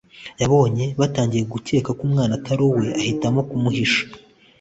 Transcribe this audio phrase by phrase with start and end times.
[0.41, 4.03] Yabonye batangiye gukeka ko umwana Atari uwe ahitamo kumuhisha